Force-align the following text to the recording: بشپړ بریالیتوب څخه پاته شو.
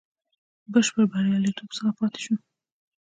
بشپړ 0.71 1.03
بریالیتوب 1.11 1.69
څخه 1.77 1.91
پاته 1.97 2.19
شو. 2.25 2.35